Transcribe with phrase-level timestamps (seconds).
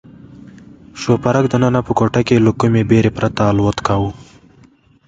[1.01, 4.11] شوپرک دننه په کوټه کې له کومې بېرې پرته الوت کاوه.